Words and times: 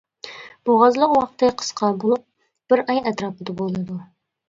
بوغازلىق 0.69 1.13
ۋاقتى 1.17 1.51
قىسقا 1.61 1.91
بولۇپ، 2.07 2.25
بىر 2.73 2.85
ئاي 2.89 3.07
ئەتراپىدا 3.07 3.61
بولىدۇ. 3.65 4.05